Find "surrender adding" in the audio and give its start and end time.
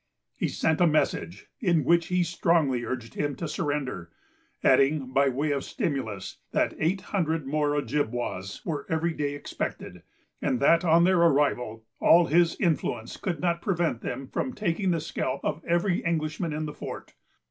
3.47-5.13